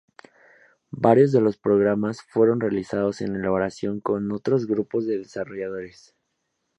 Varios 1.03 1.31
de 1.31 1.41
los 1.41 1.57
programas 1.59 2.23
fueron 2.23 2.59
realizados 2.59 3.21
en 3.21 3.33
colaboración 3.35 3.99
con 4.01 4.31
otros 4.31 4.65
grupos 4.65 5.05
de 5.05 5.19
desarrolladores. 5.19 6.15